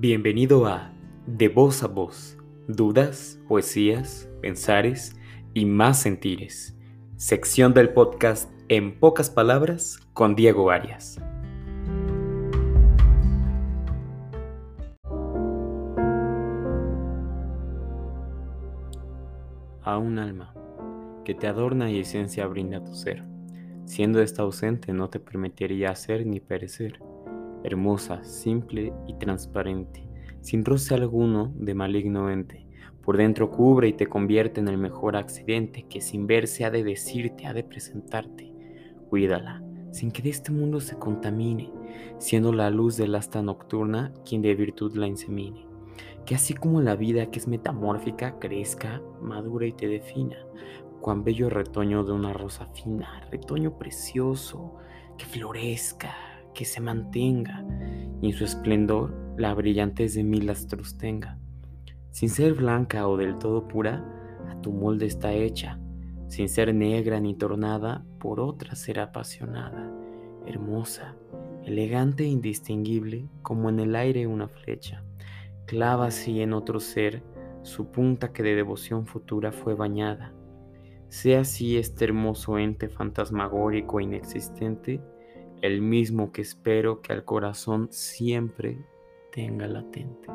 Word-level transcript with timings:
Bienvenido 0.00 0.66
a 0.66 0.92
De 1.26 1.48
Voz 1.48 1.82
a 1.82 1.88
Voz, 1.88 2.38
dudas, 2.68 3.40
poesías, 3.48 4.30
pensares 4.40 5.16
y 5.54 5.64
más 5.64 6.00
sentires. 6.00 6.78
Sección 7.16 7.74
del 7.74 7.92
podcast 7.92 8.48
En 8.68 9.00
pocas 9.00 9.28
palabras 9.28 9.98
con 10.12 10.36
Diego 10.36 10.70
Arias. 10.70 11.20
A 19.82 19.98
un 19.98 20.20
alma 20.20 20.54
que 21.24 21.34
te 21.34 21.48
adorna 21.48 21.90
y 21.90 21.98
esencia 21.98 22.46
brinda 22.46 22.84
tu 22.84 22.94
ser. 22.94 23.24
Siendo 23.84 24.22
esta 24.22 24.42
ausente 24.42 24.92
no 24.92 25.10
te 25.10 25.18
permitiría 25.18 25.92
ser 25.96 26.24
ni 26.24 26.38
perecer 26.38 27.00
hermosa, 27.64 28.24
simple 28.24 28.92
y 29.06 29.14
transparente, 29.14 30.08
sin 30.40 30.64
roce 30.64 30.94
alguno 30.94 31.52
de 31.56 31.74
maligno 31.74 32.30
ente. 32.30 32.66
Por 33.02 33.16
dentro 33.16 33.50
cubre 33.50 33.88
y 33.88 33.92
te 33.94 34.06
convierte 34.06 34.60
en 34.60 34.68
el 34.68 34.76
mejor 34.76 35.16
accidente 35.16 35.86
que 35.88 36.00
sin 36.00 36.26
verse 36.26 36.64
ha 36.64 36.70
de 36.70 36.84
decirte, 36.84 37.46
ha 37.46 37.54
de 37.54 37.64
presentarte. 37.64 38.52
Cuídala, 39.08 39.62
sin 39.92 40.10
que 40.10 40.22
de 40.22 40.30
este 40.30 40.52
mundo 40.52 40.80
se 40.80 40.98
contamine, 40.98 41.72
siendo 42.18 42.52
la 42.52 42.68
luz 42.70 42.96
del 42.96 43.14
asta 43.14 43.42
nocturna 43.42 44.12
quien 44.24 44.42
de 44.42 44.54
virtud 44.54 44.94
la 44.94 45.06
insemine. 45.06 45.66
Que 46.26 46.34
así 46.34 46.52
como 46.52 46.82
la 46.82 46.96
vida 46.96 47.30
que 47.30 47.38
es 47.38 47.48
metamórfica 47.48 48.38
crezca, 48.38 49.00
madura 49.22 49.66
y 49.66 49.72
te 49.72 49.88
defina, 49.88 50.36
cuán 51.00 51.24
bello 51.24 51.48
retoño 51.48 52.04
de 52.04 52.12
una 52.12 52.34
rosa 52.34 52.66
fina, 52.74 53.26
retoño 53.30 53.78
precioso, 53.78 54.76
que 55.16 55.24
florezca, 55.24 56.14
que 56.58 56.64
se 56.64 56.80
mantenga 56.80 57.64
y 58.20 58.26
en 58.26 58.32
su 58.32 58.44
esplendor 58.44 59.14
la 59.36 59.54
brillantez 59.54 60.14
de 60.14 60.24
mil 60.24 60.50
astros 60.50 60.98
tenga. 60.98 61.38
Sin 62.10 62.30
ser 62.30 62.54
blanca 62.54 63.06
o 63.06 63.16
del 63.16 63.38
todo 63.38 63.68
pura, 63.68 64.04
a 64.48 64.60
tu 64.60 64.72
molde 64.72 65.06
está 65.06 65.32
hecha, 65.32 65.78
sin 66.26 66.48
ser 66.48 66.74
negra 66.74 67.20
ni 67.20 67.36
tornada, 67.36 68.04
por 68.18 68.40
otra 68.40 68.74
será 68.74 69.04
apasionada, 69.04 69.88
hermosa, 70.46 71.14
elegante 71.64 72.24
e 72.24 72.26
indistinguible, 72.26 73.28
como 73.42 73.68
en 73.68 73.78
el 73.78 73.94
aire 73.94 74.26
una 74.26 74.48
flecha. 74.48 75.04
Clava 75.64 76.06
así 76.06 76.42
en 76.42 76.54
otro 76.54 76.80
ser 76.80 77.22
su 77.62 77.92
punta 77.92 78.32
que 78.32 78.42
de 78.42 78.56
devoción 78.56 79.06
futura 79.06 79.52
fue 79.52 79.76
bañada. 79.76 80.32
Sea 81.08 81.42
así 81.42 81.78
este 81.78 82.06
hermoso 82.06 82.58
ente 82.58 82.88
fantasmagórico 82.88 84.00
e 84.00 84.02
inexistente, 84.02 85.00
el 85.62 85.82
mismo 85.82 86.32
que 86.32 86.42
espero 86.42 87.00
que 87.02 87.12
al 87.12 87.24
corazón 87.24 87.88
siempre 87.90 88.78
tenga 89.32 89.66
latente. 89.66 90.28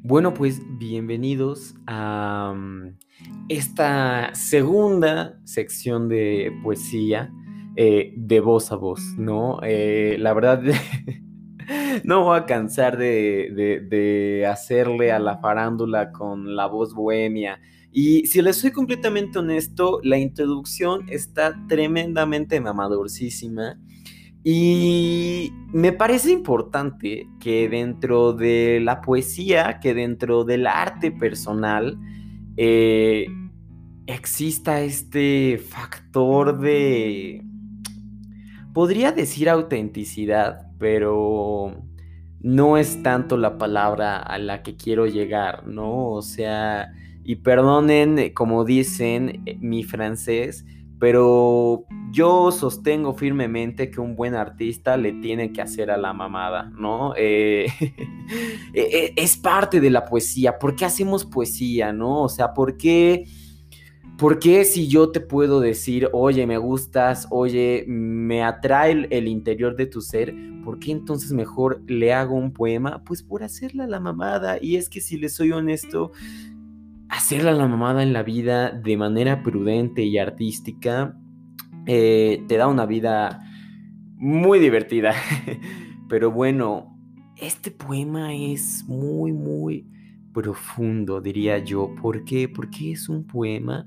Bueno, 0.00 0.32
pues 0.32 0.62
bienvenidos 0.78 1.74
a 1.86 2.54
mm, 2.56 2.96
esta 3.50 4.34
segunda 4.34 5.38
sección 5.44 6.08
de 6.08 6.50
poesía 6.62 7.30
eh, 7.76 8.14
de 8.16 8.40
voz 8.40 8.72
a 8.72 8.76
voz, 8.76 9.02
¿no? 9.18 9.60
Eh, 9.62 10.16
la 10.18 10.32
verdad 10.32 10.62
no 12.04 12.24
voy 12.24 12.38
a 12.38 12.46
cansar 12.46 12.96
de, 12.96 14.46
hacerle 14.50 15.12
a 15.12 15.18
la 15.18 15.38
farándula 15.38 16.12
con 16.12 16.56
la 16.56 16.66
voz 16.66 16.94
bohemia. 16.94 17.60
Y 17.92 18.26
si 18.26 18.42
les 18.42 18.56
soy 18.56 18.70
completamente 18.70 19.38
honesto, 19.38 20.00
la 20.02 20.18
introducción 20.18 21.06
está 21.08 21.54
tremendamente 21.68 22.60
mamadorcísima. 22.60 23.78
Y 24.44 25.52
me 25.72 25.92
parece 25.92 26.30
importante 26.32 27.28
que 27.40 27.68
dentro 27.68 28.32
de 28.32 28.80
la 28.80 29.00
poesía, 29.00 29.80
que 29.80 29.94
dentro 29.94 30.44
del 30.44 30.66
arte 30.66 31.10
personal, 31.10 31.98
eh, 32.56 33.26
exista 34.06 34.80
este 34.80 35.58
factor 35.58 36.58
de, 36.58 37.44
podría 38.72 39.12
decir 39.12 39.50
autenticidad, 39.50 40.67
pero 40.78 41.74
no 42.40 42.76
es 42.76 43.02
tanto 43.02 43.36
la 43.36 43.58
palabra 43.58 44.18
a 44.18 44.38
la 44.38 44.62
que 44.62 44.76
quiero 44.76 45.06
llegar, 45.06 45.66
¿no? 45.66 46.08
O 46.10 46.22
sea, 46.22 46.92
y 47.24 47.36
perdonen, 47.36 48.32
como 48.32 48.64
dicen 48.64 49.42
eh, 49.44 49.56
mi 49.60 49.82
francés, 49.82 50.64
pero 50.98 51.84
yo 52.10 52.50
sostengo 52.50 53.14
firmemente 53.14 53.90
que 53.90 54.00
un 54.00 54.16
buen 54.16 54.34
artista 54.34 54.96
le 54.96 55.12
tiene 55.12 55.52
que 55.52 55.62
hacer 55.62 55.90
a 55.90 55.96
la 55.96 56.12
mamada, 56.12 56.72
¿no? 56.76 57.12
Eh, 57.16 57.66
es 58.72 59.36
parte 59.36 59.80
de 59.80 59.90
la 59.90 60.04
poesía. 60.04 60.58
¿Por 60.58 60.74
qué 60.74 60.84
hacemos 60.84 61.24
poesía, 61.24 61.92
no? 61.92 62.22
O 62.22 62.28
sea, 62.28 62.52
¿por 62.52 62.76
qué 62.76 63.26
¿Por 64.18 64.40
qué 64.40 64.64
si 64.64 64.88
yo 64.88 65.12
te 65.12 65.20
puedo 65.20 65.60
decir, 65.60 66.08
oye, 66.12 66.44
me 66.44 66.58
gustas, 66.58 67.28
oye, 67.30 67.84
me 67.86 68.42
atrae 68.42 69.06
el, 69.10 69.28
interior 69.28 69.76
de 69.76 69.86
tu 69.86 70.00
ser, 70.00 70.34
¿por 70.64 70.80
qué 70.80 70.90
entonces 70.90 71.30
mejor 71.30 71.84
le 71.86 72.12
hago 72.12 72.34
un 72.34 72.52
poema? 72.52 73.04
Pues 73.04 73.22
por 73.22 73.44
hacerla 73.44 73.86
la 73.86 74.00
mamada. 74.00 74.58
Y 74.60 74.74
es 74.74 74.88
que 74.88 75.00
si 75.00 75.18
le 75.18 75.28
soy 75.28 75.52
honesto, 75.52 76.10
hacerla 77.08 77.52
la 77.52 77.68
mamada 77.68 78.02
en 78.02 78.12
la 78.12 78.24
vida 78.24 78.72
de 78.72 78.96
manera 78.96 79.44
prudente 79.44 80.02
y 80.02 80.18
artística 80.18 81.16
eh, 81.86 82.42
te 82.48 82.56
da 82.56 82.66
una 82.66 82.86
vida 82.86 83.40
muy 84.16 84.58
divertida. 84.58 85.14
Pero 86.08 86.32
bueno, 86.32 86.98
este 87.36 87.70
poema 87.70 88.34
es 88.34 88.84
muy, 88.88 89.32
muy 89.32 89.86
profundo, 90.32 91.20
diría 91.20 91.58
yo. 91.58 91.94
¿Por 92.00 92.24
qué? 92.24 92.48
Porque 92.48 92.92
es 92.92 93.08
un 93.08 93.26
poema 93.26 93.86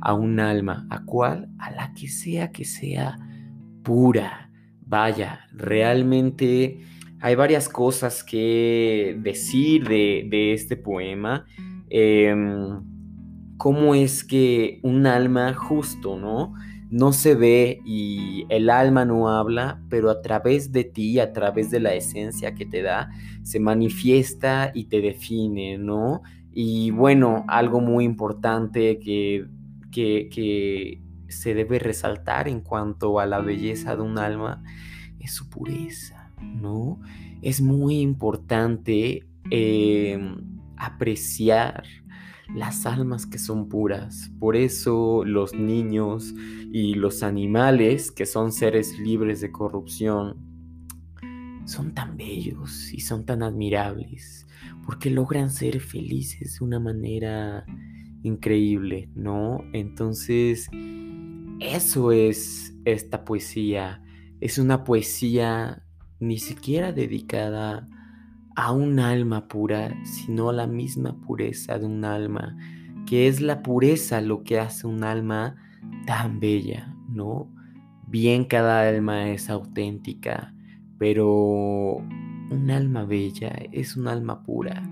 a 0.00 0.14
un 0.14 0.40
alma, 0.40 0.86
a 0.90 1.04
cual, 1.04 1.48
a 1.58 1.70
la 1.70 1.92
que 1.94 2.08
sea 2.08 2.50
que 2.52 2.64
sea 2.64 3.18
pura. 3.82 4.50
Vaya, 4.86 5.40
realmente 5.52 6.80
hay 7.20 7.34
varias 7.34 7.68
cosas 7.68 8.24
que 8.24 9.16
decir 9.22 9.86
de, 9.86 10.52
este 10.52 10.76
poema. 10.76 11.44
Em, 11.88 12.80
cómo 13.56 13.94
es 13.94 14.24
que 14.24 14.80
un 14.82 15.06
alma 15.06 15.52
justo, 15.54 16.18
¿no? 16.18 16.54
No 16.90 17.12
se 17.12 17.36
ve 17.36 17.80
y 17.84 18.46
el 18.48 18.68
alma 18.68 19.04
no 19.04 19.28
habla, 19.28 19.80
pero 19.88 20.10
a 20.10 20.20
través 20.22 20.72
de 20.72 20.82
ti, 20.82 21.20
a 21.20 21.32
través 21.32 21.70
de 21.70 21.78
la 21.78 21.94
esencia 21.94 22.54
que 22.54 22.66
te 22.66 22.82
da, 22.82 23.10
se 23.42 23.60
manifiesta 23.60 24.72
y 24.74 24.84
te 24.86 25.00
define, 25.00 25.78
¿no? 25.78 26.22
Y 26.52 26.90
bueno, 26.90 27.44
algo 27.46 27.80
muy 27.80 28.04
importante 28.04 28.98
que, 28.98 29.46
que, 29.92 31.00
se 31.28 31.54
debe 31.54 31.78
resaltar 31.78 32.48
en 32.48 32.60
cuanto 32.60 33.20
a 33.20 33.26
la 33.26 33.38
belleza 33.38 33.94
de 33.94 34.02
un 34.02 34.18
alma 34.18 34.64
es 35.20 35.32
su 35.32 35.48
pureza, 35.48 36.32
¿no? 36.42 37.00
Es 37.40 37.60
muy 37.60 38.00
importante 38.00 39.28
em, 39.48 40.38
apreciar 40.76 41.84
las 42.54 42.86
almas 42.86 43.26
que 43.26 43.38
son 43.38 43.68
puras. 43.68 44.30
Por 44.38 44.56
eso 44.56 45.24
los 45.24 45.54
niños 45.54 46.34
y 46.72 46.94
los 46.94 47.22
animales, 47.22 48.10
que 48.10 48.26
son 48.26 48.52
seres 48.52 48.98
libres 48.98 49.40
de 49.40 49.52
corrupción, 49.52 50.36
son 51.64 51.94
tan 51.94 52.16
bellos 52.16 52.92
y 52.92 53.00
son 53.00 53.24
tan 53.24 53.42
admirables, 53.42 54.46
porque 54.84 55.10
logran 55.10 55.50
ser 55.50 55.80
felices 55.80 56.58
de 56.58 56.64
una 56.64 56.80
manera 56.80 57.64
increíble, 58.22 59.08
¿no? 59.14 59.60
Entonces, 59.72 60.68
eso 61.60 62.12
es 62.12 62.74
esta 62.84 63.24
poesía. 63.24 64.02
Es 64.40 64.58
una 64.58 64.84
poesía 64.84 65.84
ni 66.18 66.38
siquiera 66.38 66.92
dedicada 66.92 67.76
a 67.78 67.99
un 68.68 69.00
alma 69.00 69.48
pura, 69.48 69.94
sino 70.04 70.50
a 70.50 70.52
la 70.52 70.66
misma 70.66 71.18
pureza 71.20 71.78
de 71.78 71.86
un 71.86 72.04
alma, 72.04 72.56
que 73.06 73.26
es 73.26 73.40
la 73.40 73.62
pureza 73.62 74.20
lo 74.20 74.42
que 74.44 74.58
hace 74.58 74.86
un 74.86 75.02
alma 75.02 75.56
tan 76.06 76.40
bella, 76.40 76.94
¿no? 77.08 77.50
Bien 78.06 78.44
cada 78.44 78.88
alma 78.88 79.30
es 79.30 79.48
auténtica, 79.48 80.54
pero 80.98 82.02
un 82.50 82.70
alma 82.70 83.04
bella 83.04 83.52
es 83.72 83.96
un 83.96 84.08
alma 84.08 84.42
pura. 84.42 84.82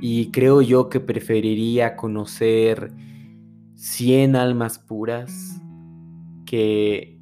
Y 0.00 0.30
creo 0.30 0.62
yo 0.62 0.88
que 0.88 1.00
preferiría 1.00 1.96
conocer 1.96 2.92
100 3.74 4.36
almas 4.36 4.78
puras 4.78 5.60
que 6.44 7.17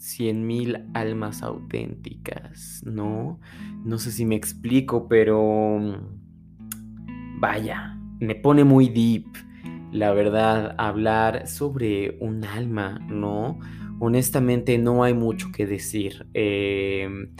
cien 0.00 0.46
mil 0.46 0.88
almas 0.94 1.42
auténticas, 1.42 2.82
¿no? 2.84 3.38
No 3.84 3.98
sé 3.98 4.10
si 4.10 4.24
me 4.24 4.34
explico, 4.34 5.08
pero 5.08 5.80
vaya, 7.38 7.98
me 8.18 8.34
pone 8.34 8.64
muy 8.64 8.88
deep 8.88 9.26
la 9.92 10.12
verdad, 10.12 10.74
hablar 10.78 11.48
sobre 11.48 12.16
un 12.20 12.44
alma, 12.44 12.98
¿no? 13.08 13.58
Honestamente 13.98 14.78
no 14.78 15.02
hay 15.02 15.14
mucho 15.14 15.50
que 15.52 15.66
decir, 15.66 16.28
em, 16.32 17.34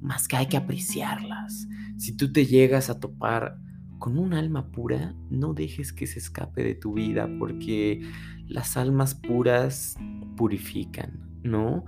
más 0.00 0.26
que 0.26 0.36
hay 0.36 0.46
que 0.46 0.56
apreciarlas. 0.56 1.68
Si 1.96 2.16
tú 2.16 2.32
te 2.32 2.44
llegas 2.46 2.90
a 2.90 2.98
topar 2.98 3.56
con 3.98 4.18
un 4.18 4.34
alma 4.34 4.72
pura, 4.72 5.14
no 5.30 5.54
dejes 5.54 5.92
que 5.92 6.06
se 6.08 6.18
escape 6.18 6.64
de 6.64 6.74
tu 6.74 6.94
vida, 6.94 7.30
porque 7.38 8.02
las 8.48 8.76
almas 8.76 9.14
puras 9.14 9.96
purifican, 10.36 11.31
¿no? 11.42 11.84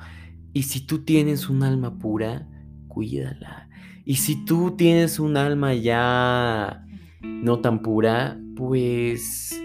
Y 0.52 0.64
si 0.64 0.86
tú 0.86 1.04
tienes 1.04 1.48
un 1.48 1.62
alma 1.62 1.98
pura, 1.98 2.48
cuídala. 2.88 3.68
Y 4.04 4.16
si 4.16 4.44
tú 4.44 4.76
tienes 4.76 5.18
un 5.18 5.36
alma 5.36 5.74
ya 5.74 6.84
no 7.22 7.60
tan 7.60 7.82
pura, 7.82 8.38
pues 8.54 9.60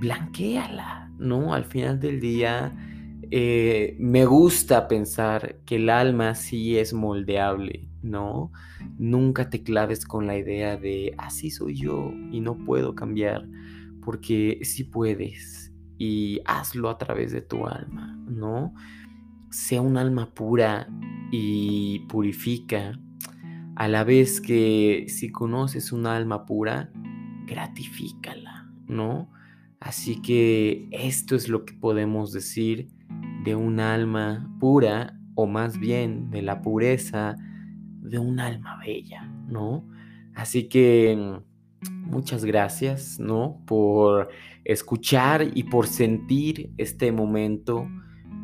blanqueala, 0.00 1.10
¿no? 1.18 1.54
Al 1.54 1.64
final 1.64 2.00
del 2.00 2.20
día, 2.20 2.76
eh, 3.30 3.96
me 3.98 4.24
gusta 4.26 4.88
pensar 4.88 5.60
que 5.64 5.76
el 5.76 5.90
alma 5.90 6.34
sí 6.34 6.76
es 6.76 6.92
moldeable, 6.92 7.88
¿no? 8.02 8.52
Nunca 8.98 9.50
te 9.50 9.62
claves 9.62 10.04
con 10.04 10.26
la 10.26 10.36
idea 10.36 10.76
de 10.76 11.14
así 11.18 11.50
soy 11.50 11.76
yo 11.76 12.12
y 12.30 12.40
no 12.40 12.56
puedo 12.56 12.94
cambiar, 12.94 13.48
porque 14.04 14.60
sí 14.62 14.84
puedes 14.84 15.65
y 15.98 16.40
hazlo 16.44 16.90
a 16.90 16.98
través 16.98 17.32
de 17.32 17.42
tu 17.42 17.66
alma, 17.66 18.18
¿no? 18.28 18.74
Sea 19.50 19.80
un 19.80 19.96
alma 19.96 20.34
pura 20.34 20.88
y 21.30 22.00
purifica, 22.08 22.98
a 23.76 23.88
la 23.88 24.04
vez 24.04 24.40
que 24.40 25.06
si 25.08 25.30
conoces 25.30 25.92
un 25.92 26.06
alma 26.06 26.46
pura, 26.46 26.90
gratifícala, 27.46 28.70
¿no? 28.86 29.30
Así 29.80 30.20
que 30.22 30.88
esto 30.90 31.36
es 31.36 31.48
lo 31.48 31.64
que 31.64 31.74
podemos 31.74 32.32
decir 32.32 32.88
de 33.44 33.54
un 33.54 33.80
alma 33.80 34.50
pura, 34.58 35.18
o 35.34 35.46
más 35.46 35.78
bien 35.78 36.30
de 36.30 36.42
la 36.42 36.62
pureza 36.62 37.36
de 38.00 38.18
un 38.18 38.40
alma 38.40 38.78
bella, 38.78 39.30
¿no? 39.48 39.86
Así 40.34 40.68
que 40.68 41.40
muchas 41.90 42.44
gracias, 42.44 43.18
¿no? 43.18 43.62
Por 43.66 44.28
escuchar 44.64 45.50
y 45.54 45.64
por 45.64 45.86
sentir 45.86 46.70
este 46.76 47.12
momento 47.12 47.88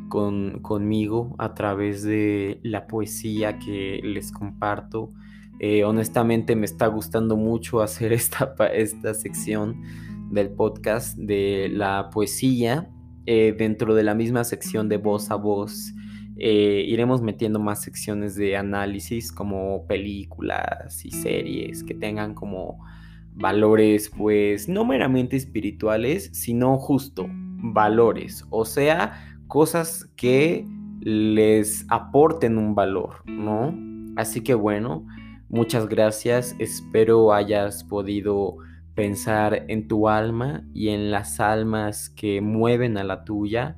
con, 0.08 0.60
conmigo 0.60 1.34
a 1.38 1.54
través 1.54 2.02
de 2.02 2.60
la 2.62 2.86
poesía 2.86 3.58
que 3.58 4.00
les 4.02 4.32
comparto. 4.32 5.10
Eh, 5.58 5.84
honestamente 5.84 6.56
me 6.56 6.66
está 6.66 6.86
gustando 6.86 7.36
mucho 7.36 7.82
hacer 7.82 8.12
esta, 8.12 8.54
esta 8.74 9.14
sección 9.14 9.82
del 10.30 10.50
podcast 10.50 11.16
de 11.16 11.68
la 11.72 12.10
poesía. 12.10 12.90
Eh, 13.26 13.54
dentro 13.56 13.94
de 13.94 14.02
la 14.02 14.14
misma 14.14 14.42
sección 14.42 14.88
de 14.88 14.96
voz 14.96 15.30
a 15.30 15.36
voz 15.36 15.94
eh, 16.36 16.84
iremos 16.88 17.22
metiendo 17.22 17.60
más 17.60 17.82
secciones 17.82 18.34
de 18.34 18.56
análisis 18.56 19.30
como 19.30 19.86
películas 19.86 21.04
y 21.04 21.10
series 21.10 21.84
que 21.84 21.94
tengan 21.94 22.34
como 22.34 22.84
valores 23.34 24.10
pues 24.16 24.68
no 24.68 24.84
meramente 24.84 25.36
espirituales 25.36 26.30
sino 26.32 26.78
justo 26.78 27.26
valores 27.28 28.44
o 28.50 28.64
sea 28.64 29.38
cosas 29.48 30.10
que 30.16 30.66
les 31.00 31.86
aporten 31.88 32.58
un 32.58 32.74
valor 32.74 33.22
no 33.26 33.74
así 34.16 34.42
que 34.42 34.54
bueno 34.54 35.06
muchas 35.48 35.88
gracias 35.88 36.54
espero 36.58 37.32
hayas 37.32 37.84
podido 37.84 38.58
pensar 38.94 39.64
en 39.68 39.88
tu 39.88 40.08
alma 40.08 40.64
y 40.74 40.88
en 40.88 41.10
las 41.10 41.40
almas 41.40 42.10
que 42.10 42.40
mueven 42.40 42.98
a 42.98 43.04
la 43.04 43.24
tuya. 43.24 43.76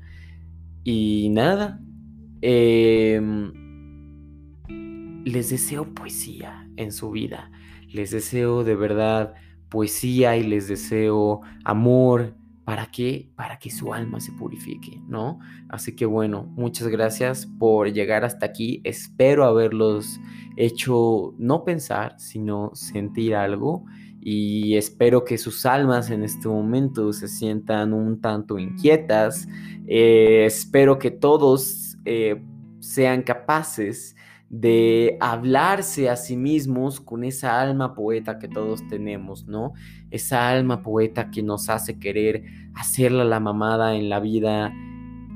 Y 0.83 1.29
nada, 1.31 1.81
em, 2.43 3.53
les 5.25 5.51
deseo 5.51 5.95
poesía 5.95 6.69
en 6.77 6.93
su 6.93 7.11
vida. 7.11 7.51
Les 7.89 8.11
deseo 8.11 8.65
de 8.65 8.77
verdad 8.77 9.35
poesía 9.69 10.37
y 10.37 10.45
les 10.45 10.69
deseo 10.69 11.41
amor. 11.65 12.35
¿Para 12.65 12.87
qué? 12.87 13.31
Para 13.37 13.59
que 13.59 13.71
su 13.71 13.93
alma 13.93 14.21
se 14.21 14.33
purifique, 14.33 14.99
¿no? 15.07 15.39
Así 15.69 15.95
que 15.95 16.07
bueno, 16.07 16.45
muchas 16.57 16.89
gracias 16.89 17.47
por 17.47 17.93
llegar 17.93 18.25
hasta 18.25 18.47
aquí. 18.47 18.81
Espero 18.85 19.45
haberlos 19.45 20.19
hecho 20.57 21.35
no 21.37 21.65
pensar, 21.65 22.15
sino 22.19 22.71
sentir 22.75 23.35
algo 23.35 23.85
y 24.27 24.77
espero 24.77 25.25
que 25.25 25.37
sus 25.37 25.67
almas 25.67 26.11
en 26.11 26.23
este 26.23 26.49
momento 26.49 27.13
se 27.13 27.29
sientan 27.29 27.93
un 27.93 28.23
tanto 28.23 28.59
inquietas. 28.59 29.47
Eh, 29.87 30.45
espero 30.47 30.99
que 30.99 31.11
todos 31.11 31.99
eh, 32.07 32.43
sean 32.81 33.23
capaces 33.23 34.17
de 34.51 35.17
hablarse 35.21 36.09
a 36.09 36.17
sí 36.17 36.37
mismos 36.37 37.01
con 37.01 37.25
esa 37.25 37.61
alma 37.61 37.95
poeta 37.95 38.39
que 38.39 38.49
todos 38.49 38.87
tenemos, 38.89 39.47
¿no? 39.47 39.73
Esa 40.11 40.49
alma 40.51 40.83
poeta 40.83 41.31
que 41.31 41.43
nos 41.43 41.69
hace 41.69 41.99
querer 41.99 42.45
hacerla 42.75 43.25
la 43.25 43.41
mamada 43.41 43.97
en 43.97 44.09
la 44.09 44.21
vida 44.21 44.73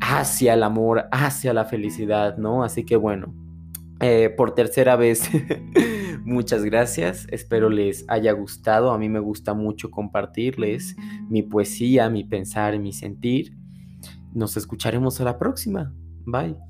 hacia 0.01 0.55
el 0.55 0.63
amor, 0.63 1.09
hacia 1.11 1.53
la 1.53 1.65
felicidad, 1.65 2.37
¿no? 2.39 2.63
Así 2.63 2.85
que 2.85 2.97
bueno, 2.97 3.35
eh, 4.01 4.33
por 4.37 4.55
tercera 4.55 4.97
vez, 4.97 5.29
muchas 6.25 6.65
gracias. 6.65 7.27
Espero 7.31 7.69
les 7.71 8.05
haya 8.09 8.33
gustado. 8.33 8.93
A 8.93 8.99
mí 8.99 9.09
me 9.09 9.21
gusta 9.21 9.55
mucho 9.55 9.91
compartirles 9.91 10.97
mi 11.29 11.43
poesía, 11.43 12.09
mi 12.09 12.25
pensar, 12.25 12.79
mi 12.79 12.93
sentir. 12.93 13.57
Nos 14.33 14.57
escucharemos 14.57 15.21
a 15.21 15.25
la 15.25 15.39
próxima. 15.39 15.93
Bye. 16.25 16.68